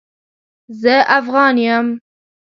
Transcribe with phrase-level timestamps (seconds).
[0.81, 1.85] زه افغان يم